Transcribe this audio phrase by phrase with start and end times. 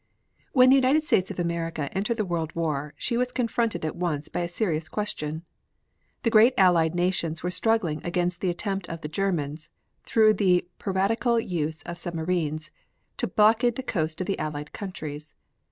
[0.51, 4.29] When the United States of America entered the World War she was confronted at once
[4.29, 5.43] by a serious question.
[6.23, 9.69] The great Allied nations were struggling against the attempt of the Germans,
[10.03, 12.71] through the piratical use of submarines,
[13.17, 15.35] to blockade the coast of the Allied countries.